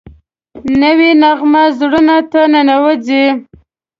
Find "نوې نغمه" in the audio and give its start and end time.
0.81-1.63